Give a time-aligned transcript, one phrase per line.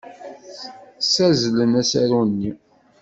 [1.03, 2.51] Ssazzlen asaru-nni.